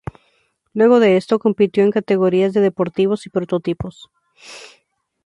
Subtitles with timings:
[0.73, 4.09] Luego de esto, compitió en categorías de deportivos y prototipos.